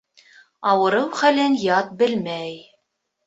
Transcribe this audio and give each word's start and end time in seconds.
Ауырыу 0.69 1.11
хәлен 1.19 1.59
ят 1.65 1.93
белмәй. 2.01 2.57